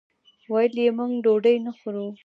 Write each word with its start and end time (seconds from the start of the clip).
ویل 0.51 0.73
یې 0.85 0.89
موږ 0.97 1.11
ډوډۍ 1.23 1.57
نه 1.65 1.71
خورو. 1.77 2.05